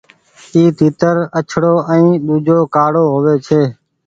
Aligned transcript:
اي 0.53 0.61
تيتر 0.77 1.17
آڇڙو 1.39 1.73
ائين 1.91 2.11
ۮوجھو 2.27 2.57
ڪارڙو 2.75 3.03
هووي 3.11 3.35
ڇي۔ 3.47 3.61